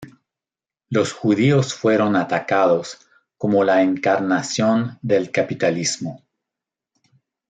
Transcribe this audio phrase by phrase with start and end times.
[0.89, 3.07] Los judíos fueron atacados
[3.37, 6.23] como la encarnación del capitalismo.